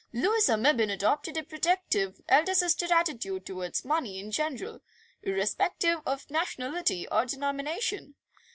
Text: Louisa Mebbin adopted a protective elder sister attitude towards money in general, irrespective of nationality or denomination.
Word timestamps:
Louisa 0.13 0.53
Mebbin 0.57 0.89
adopted 0.91 1.37
a 1.37 1.43
protective 1.43 2.21
elder 2.27 2.55
sister 2.55 2.87
attitude 2.91 3.45
towards 3.45 3.85
money 3.85 4.17
in 4.17 4.31
general, 4.31 4.81
irrespective 5.21 5.99
of 6.07 6.27
nationality 6.31 7.07
or 7.09 7.23
denomination. 7.27 8.15